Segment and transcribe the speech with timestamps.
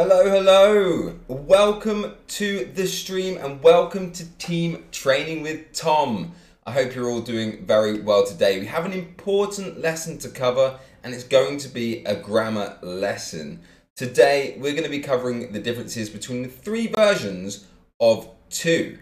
[0.00, 1.18] Hello, hello.
[1.26, 6.36] Welcome to the stream and welcome to Team Training with Tom.
[6.64, 8.60] I hope you're all doing very well today.
[8.60, 13.58] We have an important lesson to cover and it's going to be a grammar lesson.
[13.96, 17.66] Today, we're going to be covering the differences between the three versions
[17.98, 19.00] of to.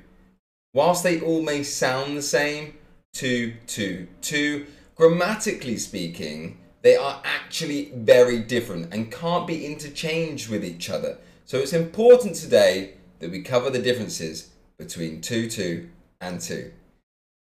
[0.72, 2.72] Whilst they all may sound the same,
[3.16, 10.64] to, to, to, grammatically speaking, they are actually very different and can't be interchanged with
[10.64, 11.18] each other.
[11.44, 15.88] So it's important today that we cover the differences between 2 2
[16.20, 16.72] and 2.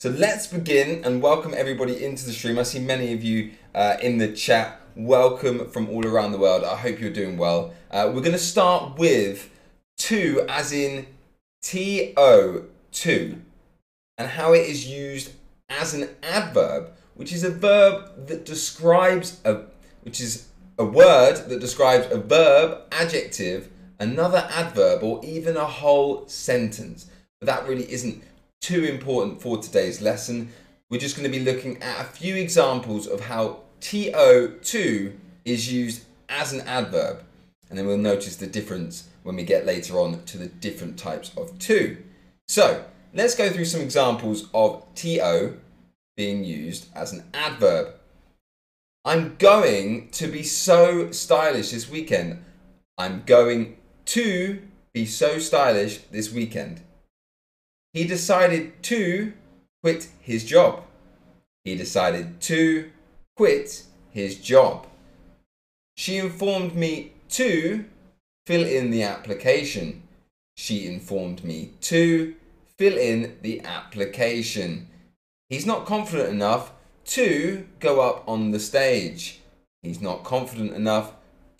[0.00, 2.58] So let's begin and welcome everybody into the stream.
[2.58, 4.80] I see many of you uh, in the chat.
[4.96, 6.64] Welcome from all around the world.
[6.64, 7.72] I hope you're doing well.
[7.90, 9.48] Uh, we're going to start with
[9.98, 11.06] 2 as in
[11.62, 13.40] TO2
[14.18, 15.32] and how it is used
[15.68, 19.62] as an adverb which is a verb that describes a
[20.02, 23.68] which is a word that describes a verb, adjective,
[23.98, 27.08] another adverb, or even a whole sentence.
[27.40, 28.22] But that really isn't
[28.60, 30.50] too important for today's lesson.
[30.90, 36.04] We're just going to be looking at a few examples of how to2 is used
[36.28, 37.22] as an adverb.
[37.68, 41.32] And then we'll notice the difference when we get later on to the different types
[41.36, 41.96] of to.
[42.48, 45.52] So let's go through some examples of to
[46.16, 47.94] being used as an adverb.
[49.04, 52.44] I'm going to be so stylish this weekend.
[52.96, 56.82] I'm going to be so stylish this weekend.
[57.92, 59.32] He decided to
[59.82, 60.84] quit his job.
[61.64, 62.90] He decided to
[63.36, 64.86] quit his job.
[65.96, 67.84] She informed me to
[68.46, 70.02] fill in the application.
[70.56, 72.34] She informed me to
[72.78, 74.88] fill in the application.
[75.52, 76.72] He's not confident enough
[77.08, 79.40] to go up on the stage.
[79.82, 81.12] He's not confident enough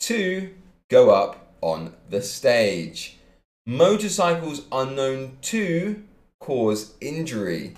[0.09, 0.49] to
[0.89, 3.19] go up on the stage.
[3.67, 6.05] Motorcycles are known to
[6.41, 7.75] cause injury.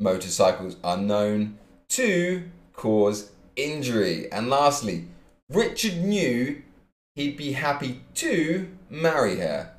[0.00, 1.58] Motorcycles are known
[1.90, 4.32] to cause injury.
[4.32, 5.04] And lastly,
[5.50, 6.62] Richard knew
[7.14, 9.74] he'd be happy to marry her.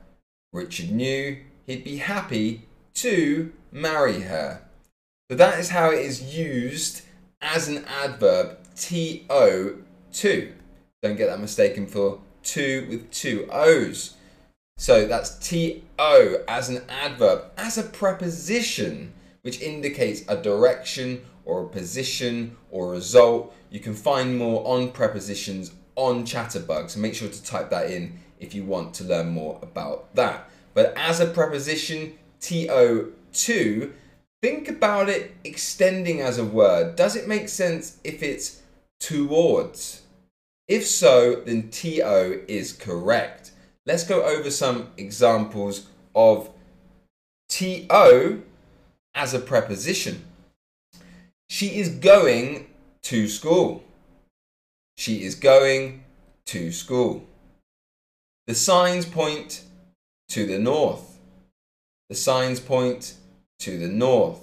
[0.53, 4.62] Richard knew he'd be happy to marry her.
[5.29, 7.01] So that is how it is used
[7.41, 10.53] as an adverb, to2.
[11.01, 14.13] Don't get that mistaken for two with two O's.
[14.77, 15.81] So that's to
[16.47, 22.91] as an adverb, as a preposition, which indicates a direction or a position or a
[22.91, 23.53] result.
[23.69, 28.19] You can find more on prepositions on Chatterbug, so make sure to type that in
[28.39, 30.49] if you want to learn more about that.
[30.73, 33.91] But as a preposition, to2
[34.41, 36.95] think about it extending as a word.
[36.95, 38.61] Does it make sense if it's
[38.99, 40.03] towards?
[40.67, 43.51] If so, then TO is correct.
[43.85, 46.49] Let's go over some examples of
[47.47, 48.43] TO
[49.15, 50.25] as a preposition.
[51.49, 52.67] She is going
[53.03, 53.83] to school.
[54.97, 56.03] She is going
[56.47, 57.25] to school.
[58.47, 59.63] The signs point
[60.29, 61.19] to the north.
[62.09, 63.15] The signs point
[63.59, 64.40] to the north.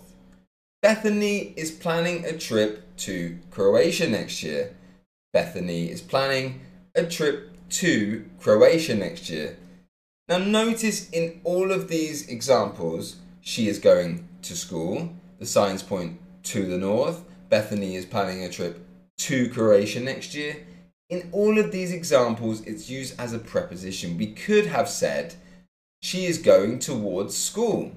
[0.82, 4.74] Bethany is planning a trip to Croatia next year.
[5.32, 6.60] Bethany is planning
[6.94, 9.56] a trip to Croatia next year.
[10.28, 15.10] Now, notice in all of these examples, she is going to school.
[15.38, 17.24] The signs point to the north.
[17.48, 18.86] Bethany is planning a trip
[19.18, 20.56] to Croatia next year.
[21.10, 24.16] In all of these examples, it's used as a preposition.
[24.16, 25.34] We could have said,
[26.02, 27.92] she is going towards school.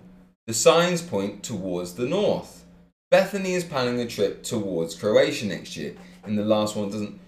[0.47, 2.65] The signs point towards the north.
[3.11, 5.93] Bethany is planning a trip towards Croatia next year.
[6.23, 7.19] And the last one doesn't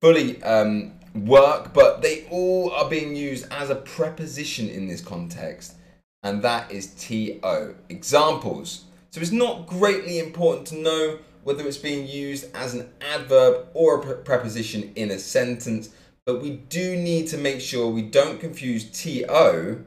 [0.00, 5.74] fully um, work, but they all are being used as a preposition in this context,
[6.22, 7.74] and that is to.
[7.88, 8.84] Examples.
[9.10, 14.00] So it's not greatly important to know whether it's being used as an adverb or
[14.00, 15.90] a preposition in a sentence,
[16.24, 19.84] but we do need to make sure we don't confuse to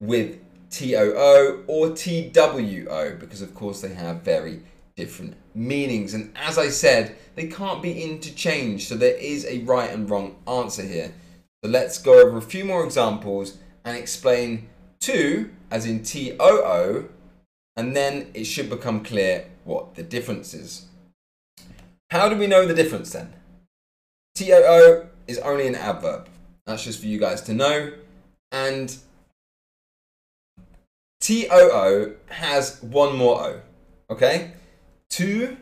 [0.00, 0.38] with
[0.70, 4.62] TOO or TWO because, of course, they have very
[4.96, 6.14] different meanings.
[6.14, 10.36] And as I said, they can't be interchanged, so there is a right and wrong
[10.46, 11.12] answer here.
[11.62, 14.68] So let's go over a few more examples and explain
[15.00, 17.08] to, as in TOO,
[17.76, 20.86] and then it should become clear what the difference is.
[22.10, 23.32] How do we know the difference then?
[24.34, 26.28] TOO is only an adverb.
[26.66, 27.92] That's just for you guys to know.
[28.52, 28.96] And
[31.20, 33.60] TOO has one more O.
[34.10, 34.52] Okay?
[35.08, 35.56] Two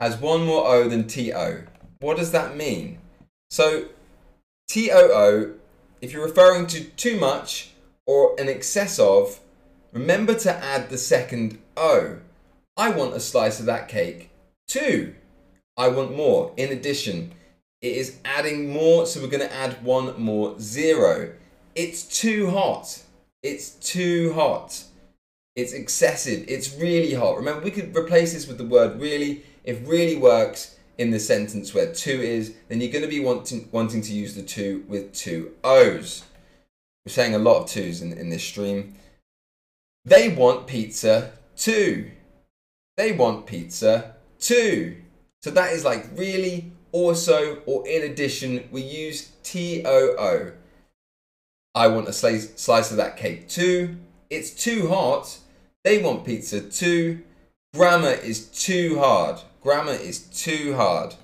[0.00, 1.64] has one more O than TO.
[2.00, 2.98] What does that mean?
[3.50, 3.86] So
[4.68, 5.58] TOO
[6.02, 7.70] if you're referring to too much
[8.06, 9.40] or an excess of,
[9.92, 12.18] remember to add the second O.
[12.76, 14.30] I want a slice of that cake
[14.66, 15.14] too.
[15.76, 16.52] I want more.
[16.56, 17.32] In addition,
[17.80, 21.32] it is adding more, so we're going to add one more zero.
[21.74, 23.02] It's too hot.
[23.42, 24.84] It's too hot.
[25.56, 26.44] It's excessive.
[26.48, 27.36] It's really hot.
[27.36, 29.44] Remember, we could replace this with the word really.
[29.64, 33.68] If really works in the sentence where two is, then you're going to be wanting,
[33.72, 36.24] wanting to use the two with two O's.
[37.04, 38.94] We're saying a lot of twos in, in this stream.
[40.04, 42.10] They want pizza too.
[42.96, 44.96] They want pizza too.
[45.42, 48.68] So that is like really, also, or in addition.
[48.70, 50.52] We use T O O.
[51.74, 53.96] I want a slice, slice of that cake too.
[54.28, 55.38] It's too hot.
[55.84, 57.22] They want pizza too.
[57.74, 59.40] Grammar is too hard.
[59.62, 61.14] Grammar is too hard.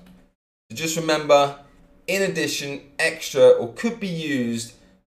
[0.69, 1.59] So just remember,
[2.07, 4.73] in addition, extra, or could be used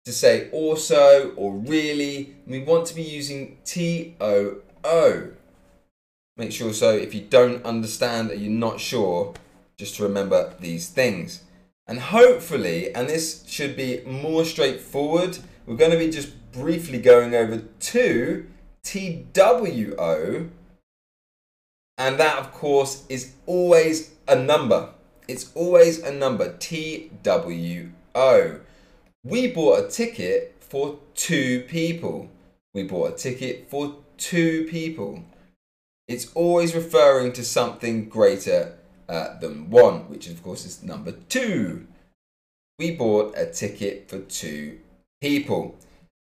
[0.05, 2.35] to say also or really.
[2.47, 5.29] We want to be using T O O.
[6.37, 9.35] Make sure so if you don't understand or you're not sure,
[9.77, 11.43] just to remember these things.
[11.91, 17.35] And hopefully, and this should be more straightforward, we're going to be just briefly going
[17.35, 18.47] over to
[18.85, 20.51] TWO.
[21.99, 24.91] And that, of course, is always a number.
[25.27, 26.57] It's always a number.
[26.59, 27.91] TWO.
[29.25, 32.31] We bought a ticket for two people.
[32.73, 35.25] We bought a ticket for two people.
[36.07, 38.77] It's always referring to something greater
[39.11, 41.87] uh, than one, which of course is number two.
[42.79, 44.79] We bought a ticket for two
[45.21, 45.75] people.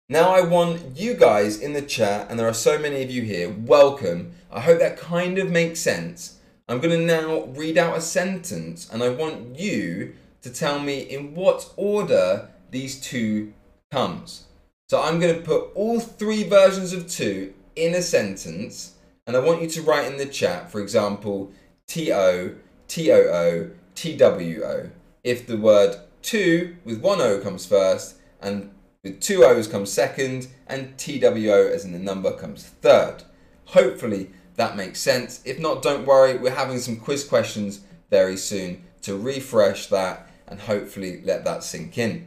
[0.09, 3.23] Now I want you guys in the chat, and there are so many of you
[3.23, 4.33] here, welcome.
[4.51, 6.39] I hope that kind of makes sense.
[6.69, 11.01] I'm going to now read out a sentence, and I want you to tell me
[11.01, 13.53] in what order these two
[13.93, 14.47] comes.
[14.89, 18.95] So I'm going to put all three versions of two in a sentence,
[19.27, 21.53] and I want you to write in the chat, for example,
[21.87, 22.55] T-O,
[22.91, 24.91] T-O-O, T-W-O.
[25.23, 28.73] If the word two with one O comes first, and
[29.05, 33.23] with two O's comes second, and TWO as in the number comes third.
[33.67, 35.41] Hopefully that makes sense.
[35.45, 40.59] If not, don't worry, we're having some quiz questions very soon to refresh that and
[40.59, 42.27] hopefully let that sink in.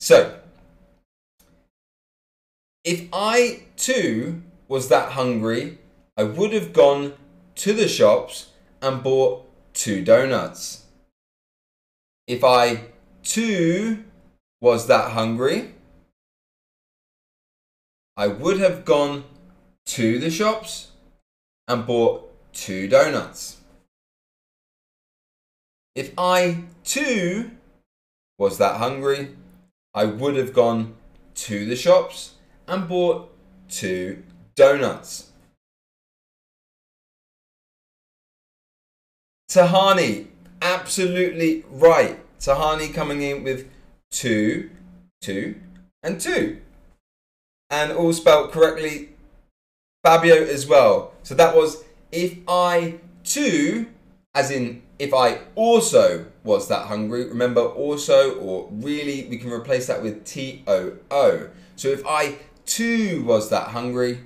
[0.00, 0.38] So,
[2.82, 5.78] if I too was that hungry,
[6.16, 7.12] I would have gone
[7.56, 9.47] to the shops and bought
[9.78, 10.86] two donuts.
[12.26, 12.86] If I
[13.22, 14.02] too
[14.60, 15.72] was that hungry,
[18.16, 19.22] I would have gone
[19.86, 20.88] to the shops
[21.68, 23.58] and bought two donuts.
[25.94, 27.52] If I too
[28.36, 29.36] was that hungry,
[29.94, 30.96] I would have gone
[31.46, 32.34] to the shops
[32.66, 33.30] and bought
[33.68, 34.24] two
[34.56, 35.27] donuts.
[39.50, 40.26] Tahani,
[40.60, 42.18] absolutely right.
[42.38, 43.68] Tahani coming in with
[44.10, 44.70] two,
[45.20, 45.56] two,
[46.02, 46.58] and two
[47.70, 49.10] and all spelt correctly.
[50.04, 51.12] Fabio as well.
[51.22, 53.88] So that was if I too,
[54.34, 57.28] as in if I also was that hungry.
[57.28, 61.48] Remember, also or really, we can replace that with T O O.
[61.76, 64.20] So if I too was that hungry,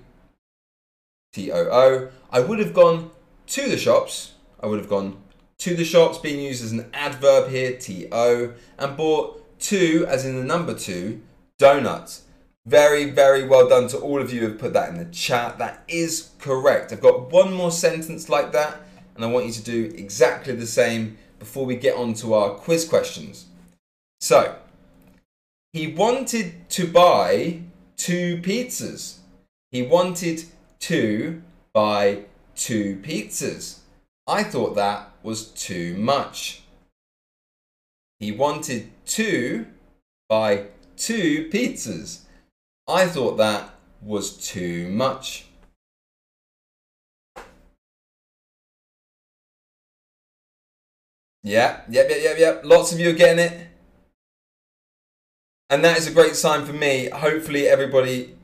[1.33, 3.11] T O O, I would have gone
[3.49, 4.32] to the shops.
[4.63, 5.17] I would have gone
[5.59, 10.25] to the shops, being used as an adverb here, T O, and bought two, as
[10.25, 11.21] in the number two,
[11.59, 12.23] donuts.
[12.67, 15.59] Very, very well done to all of you who have put that in the chat.
[15.59, 16.93] That is correct.
[16.93, 18.81] I've got one more sentence like that,
[19.15, 22.51] and I want you to do exactly the same before we get on to our
[22.51, 23.47] quiz questions.
[24.21, 24.57] So,
[25.73, 27.63] he wanted to buy
[27.97, 29.19] two pizzas.
[29.73, 30.45] He wanted
[30.81, 31.43] to
[31.73, 33.79] buy two pizzas.
[34.27, 36.63] I thought that was too much.
[38.21, 39.67] He wanted to
[40.29, 42.21] buy two pizzas.
[42.87, 45.47] I thought that was too much.
[51.45, 52.65] Yeah, yep, yep, yep, yep.
[52.65, 53.69] Lots of you are getting it.
[55.69, 57.09] And that is a great sign for me.
[57.09, 58.37] Hopefully, everybody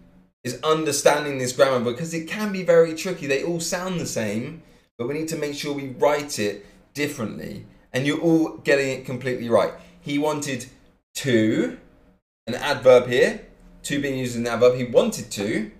[0.42, 3.26] is understanding this grammar because it can be very tricky.
[3.26, 4.62] They all sound the same,
[4.98, 7.64] but we need to make sure we write it differently.
[7.92, 9.72] And you're all getting it completely right.
[10.00, 10.66] He wanted
[11.14, 11.78] to,
[12.46, 13.46] an adverb here,
[13.84, 14.74] to being used as an adverb.
[14.76, 15.70] He wanted to.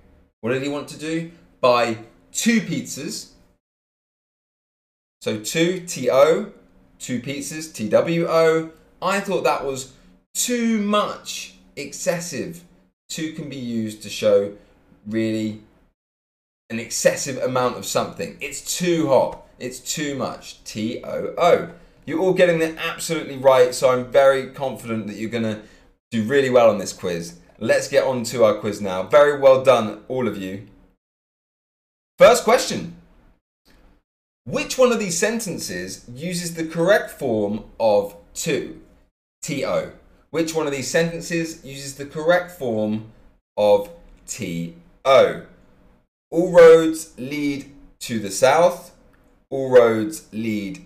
[0.41, 1.33] What did he want to do?
[1.61, 1.99] Buy
[2.33, 3.33] two pizzas.
[5.21, 6.53] So two, T-O,
[7.01, 8.71] two pizzas, T-W-O.
[9.03, 9.93] I thought that was
[10.33, 11.55] too much.
[11.77, 12.63] excessive.
[13.09, 14.53] Two can be used to show
[15.07, 15.63] really
[16.71, 18.37] an excessive amount of something.
[18.41, 19.43] It's too hot.
[19.59, 20.63] It's too much.
[20.65, 21.71] T O O.
[22.05, 25.61] You're all getting it absolutely right, so I'm very confident that you're going to
[26.11, 27.39] do really well on this quiz.
[27.59, 29.03] Let's get on to our quiz now.
[29.03, 30.67] Very well done, all of you.
[32.19, 32.97] First question
[34.45, 38.81] Which one of these sentences uses the correct form of to?
[39.43, 39.93] To.
[40.31, 43.13] Which one of these sentences uses the correct form
[43.57, 43.91] of
[44.29, 44.75] to?
[46.31, 48.95] All roads lead to the south.
[49.51, 50.85] All roads lead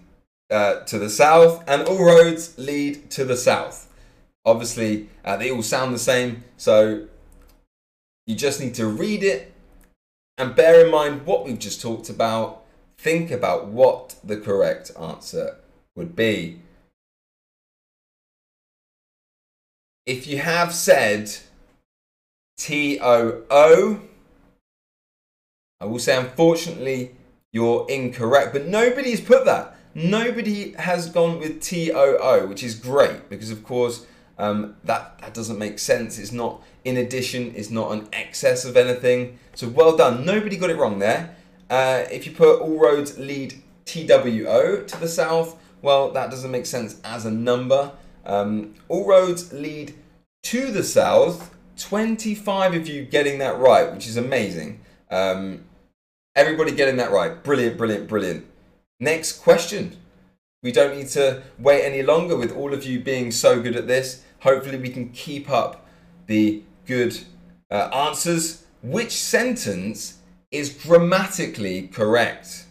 [0.50, 3.88] uh, to the south, and all roads lead to the south.
[4.44, 7.06] Obviously, uh, they all sound the same, so
[8.26, 9.52] you just need to read it
[10.38, 12.62] and bear in mind what we've just talked about.
[12.98, 15.56] Think about what the correct answer
[15.96, 16.60] would be.
[20.06, 21.36] If you have said
[22.56, 24.00] T O O,
[25.82, 27.16] I will say unfortunately
[27.50, 29.76] you're incorrect, but nobody's put that.
[29.94, 34.06] Nobody has gone with T O O, which is great because, of course,
[34.38, 36.20] um, that, that doesn't make sense.
[36.20, 39.40] It's not in addition, it's not an excess of anything.
[39.56, 40.24] So well done.
[40.24, 41.36] Nobody got it wrong there.
[41.68, 46.66] Uh, if you put all roads lead TWO to the south, well, that doesn't make
[46.66, 47.90] sense as a number.
[48.24, 49.94] Um, all roads lead
[50.44, 51.56] to the south.
[51.76, 54.80] 25 of you getting that right, which is amazing.
[55.10, 55.64] Um,
[56.34, 57.42] everybody getting that right.
[57.42, 58.46] Brilliant, brilliant, brilliant.
[59.00, 59.96] Next question.
[60.62, 63.88] We don't need to wait any longer with all of you being so good at
[63.88, 64.22] this.
[64.40, 65.86] Hopefully, we can keep up
[66.26, 67.18] the good
[67.70, 68.64] uh, answers.
[68.82, 70.18] Which sentence
[70.50, 72.66] is grammatically correct?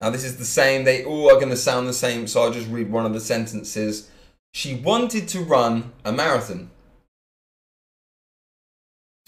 [0.00, 0.84] Now, this is the same.
[0.84, 3.20] They all are going to sound the same, so I'll just read one of the
[3.20, 4.10] sentences.
[4.52, 6.70] She wanted to run a marathon.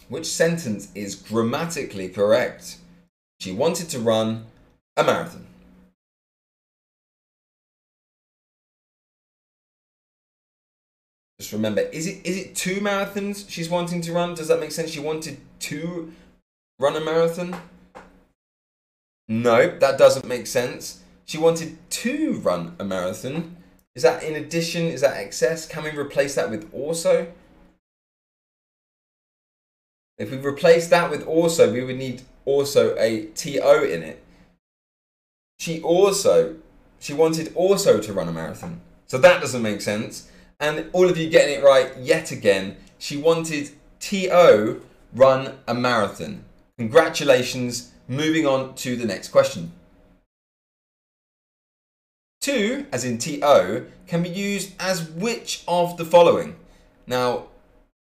[0.09, 2.79] Which sentence is grammatically correct?
[3.41, 4.45] She wanted to run
[4.97, 5.47] a marathon.
[11.39, 14.35] Just remember, is it is it two marathons she's wanting to run?
[14.35, 14.91] Does that make sense?
[14.91, 16.13] She wanted to
[16.79, 17.57] run a marathon?
[19.27, 21.03] No, that doesn't make sense.
[21.25, 23.57] She wanted to run a marathon.
[23.95, 24.83] Is that in addition?
[24.87, 25.67] Is that excess?
[25.67, 27.33] Can we replace that with also?
[30.21, 34.23] If we replace that with also, we would need also a TO in it.
[35.59, 36.57] She also,
[36.99, 38.83] she wanted also to run a marathon.
[39.07, 40.31] So that doesn't make sense.
[40.61, 42.77] And all of you getting it right yet again.
[42.99, 44.83] She wanted TO
[45.15, 46.45] run a marathon.
[46.77, 47.93] Congratulations.
[48.07, 49.73] Moving on to the next question.
[52.43, 56.57] To, as in TO, can be used as which of the following?
[57.07, 57.47] Now,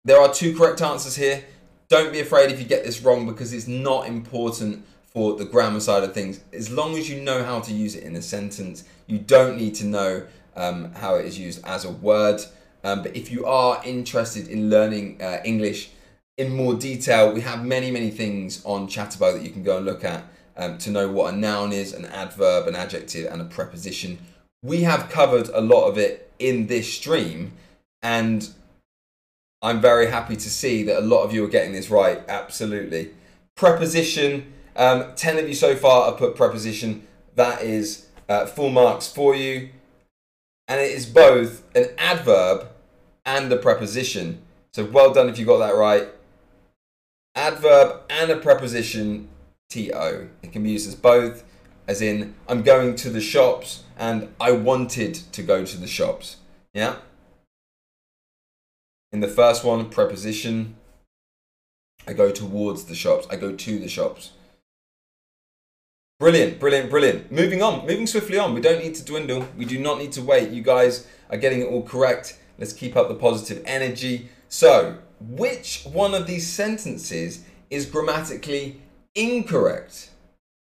[0.05, 1.45] there are two correct answers here.
[1.91, 5.81] Don't be afraid if you get this wrong because it's not important for the grammar
[5.81, 6.41] side of things.
[6.53, 9.75] As long as you know how to use it in a sentence, you don't need
[9.75, 12.41] to know um, how it is used as a word.
[12.85, 15.91] Um, but if you are interested in learning uh, English
[16.39, 19.85] in more detail, we have many, many things on Chatterbug that you can go and
[19.85, 20.23] look at
[20.57, 24.17] um, to know what a noun is, an adverb, an adjective, and a preposition.
[24.63, 27.55] We have covered a lot of it in this stream,
[28.01, 28.49] and
[29.63, 32.23] I'm very happy to see that a lot of you are getting this right.
[32.29, 33.11] Absolutely.
[33.57, 37.07] Preposition, um, 10 of you so far have put preposition.
[37.35, 39.71] That is uh, full marks for you
[40.71, 42.69] and it is both an adverb
[43.27, 44.41] and a preposition.
[44.73, 46.09] So well done if you got that right.
[47.35, 49.29] Adverb and a preposition,
[49.71, 50.29] to.
[50.43, 51.45] It can be used as both,
[51.87, 56.37] as in I'm going to the shops and I wanted to go to the shops.
[56.75, 56.97] Yeah?
[59.13, 60.77] In the first one, preposition,
[62.07, 64.31] I go towards the shops, I go to the shops.
[66.21, 67.33] Brilliant, brilliant, brilliant.
[67.33, 68.55] Moving on, moving swiftly on.
[68.55, 69.49] We don't need to dwindle.
[69.57, 70.51] We do not need to wait.
[70.51, 72.39] You guys are getting it all correct.
[72.59, 74.29] Let's keep up the positive energy.
[74.49, 78.83] So, which one of these sentences is grammatically
[79.15, 80.11] incorrect?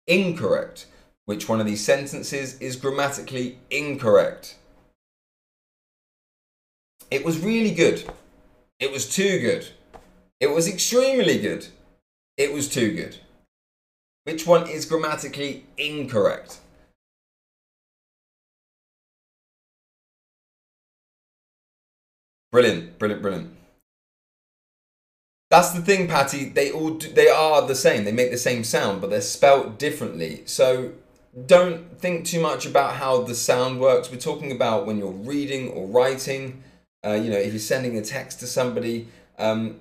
[0.07, 0.87] Incorrect.
[1.25, 4.57] Which one of these sentences is grammatically incorrect?
[7.11, 8.03] It was really good.
[8.83, 9.65] It was too good.
[10.41, 11.67] It was extremely good.
[12.35, 13.15] It was too good.
[14.25, 16.59] Which one is grammatically incorrect?
[22.51, 23.55] Brilliant, brilliant, brilliant.
[25.49, 26.49] That's the thing, Patty.
[26.49, 28.03] They all do, they are the same.
[28.03, 30.43] They make the same sound, but they're spelt differently.
[30.45, 30.91] So
[31.45, 34.11] don't think too much about how the sound works.
[34.11, 36.65] We're talking about when you're reading or writing.
[37.05, 39.07] Uh, you know, if you're sending a text to somebody,
[39.37, 39.79] um,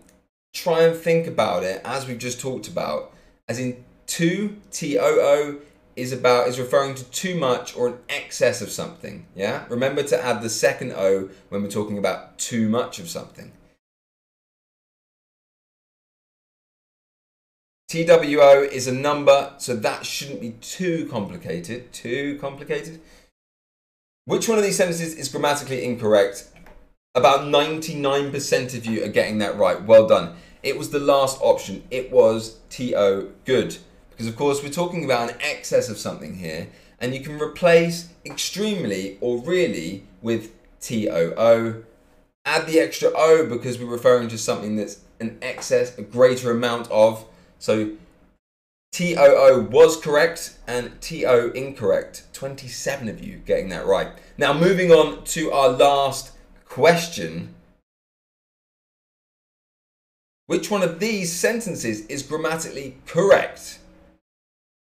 [0.52, 3.12] try and think about it as we've just talked about,
[3.48, 5.60] as in too, T O O,
[5.94, 9.26] is about is referring to too much or an excess of something.
[9.36, 9.64] Yeah?
[9.68, 13.52] Remember to add the second O when we're talking about too much of something.
[17.88, 21.92] TWO is a number, so that shouldn't be too complicated.
[21.92, 23.02] Too complicated.
[24.24, 26.48] Which one of these sentences is grammatically incorrect?
[27.14, 29.82] About 99% of you are getting that right.
[29.82, 30.34] Well done.
[30.62, 31.82] It was the last option.
[31.90, 33.76] It was TO, good.
[34.08, 38.08] Because, of course, we're talking about an excess of something here, and you can replace
[38.24, 41.84] extremely or really with TOO.
[42.46, 46.90] Add the extra O because we're referring to something that's an excess, a greater amount
[46.90, 47.26] of.
[47.58, 47.90] So
[48.92, 52.24] TOO was correct and TO incorrect.
[52.32, 54.08] 27 of you getting that right.
[54.38, 56.32] Now, moving on to our last
[56.72, 57.54] question.
[60.46, 63.78] Which one of these sentences is grammatically correct?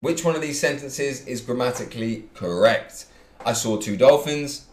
[0.00, 3.04] Which one of these sentences is grammatically correct?
[3.44, 4.68] I saw two dolphins.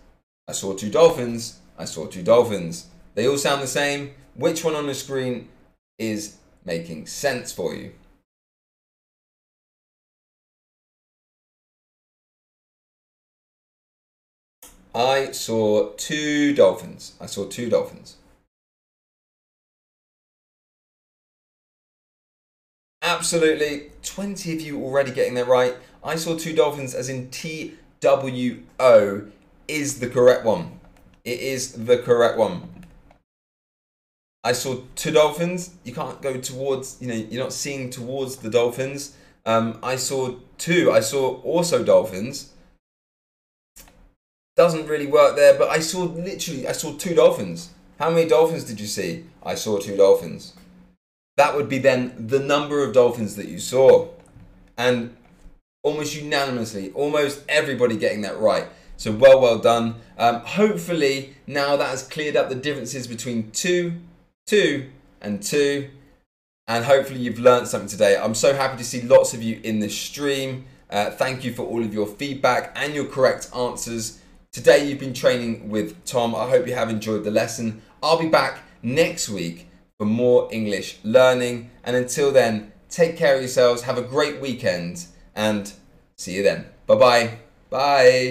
[0.48, 1.60] I saw two dolphins.
[1.78, 2.88] I saw two dolphins.
[3.16, 4.12] They all sound the same.
[4.36, 5.50] Which one on the screen
[5.98, 7.92] is making sense for you?
[15.00, 17.14] I saw two dolphins.
[17.22, 18.18] I saw two dolphins.
[23.02, 23.92] Absolutely.
[24.04, 25.76] 20 of you already getting that right.
[26.04, 29.24] I saw two dolphins as in T W O
[29.70, 30.82] is the correct one.
[31.24, 32.86] It is the correct one.
[34.44, 35.76] I saw two dolphins.
[35.86, 39.16] You can't go towards, you know, you're not seeing towards the dolphins.
[39.46, 40.92] Um, I saw two.
[40.92, 42.52] I saw also dolphins.
[44.60, 47.70] Doesn't really work there, but I saw literally, I saw two dolphins.
[47.98, 49.24] How many dolphins did you see?
[49.42, 50.54] I saw two dolphins.
[51.38, 54.10] That would be then the number of dolphins that you saw.
[54.78, 55.16] And
[55.82, 58.68] almost unanimously, almost everybody getting that right.
[58.98, 59.96] So well, well done.
[60.18, 63.94] Um, hopefully now that has cleared up the differences between two,
[64.46, 64.90] two,
[65.22, 65.90] and two.
[66.68, 68.18] And hopefully you've learned something today.
[68.18, 70.66] I'm so happy to see lots of you in the stream.
[70.90, 74.19] Uh, thank you for all of your feedback and your correct answers.
[74.52, 76.34] Today you've been training with Tom.
[76.34, 77.84] I hope you have enjoyed the lesson.
[78.02, 79.68] I'll be back next week
[80.00, 81.70] for more English learning.
[81.84, 85.72] And until then, take care of yourselves, have a great weekend, and
[86.18, 86.66] see you then.
[86.88, 87.38] Bye-bye.
[87.70, 88.28] Bye.